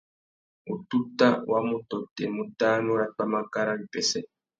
Wututa 0.67 1.27
wa 1.51 1.59
mutêtê 1.67 2.23
mutānú 2.35 2.91
râ 2.99 3.07
pwámáká 3.15 3.61
râ 3.67 3.73
wipêssê. 3.79 4.19